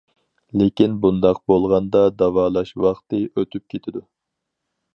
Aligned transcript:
لېكىن 0.59 0.95
بۇنداق 1.03 1.41
بولغاندا 1.51 2.01
داۋالاش 2.21 2.73
ۋاقتى 2.85 3.21
ئۆتۈپ 3.35 3.67
كېتىدۇ. 3.75 4.05